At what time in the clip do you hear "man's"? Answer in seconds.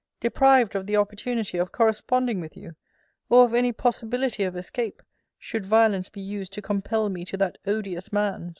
8.11-8.49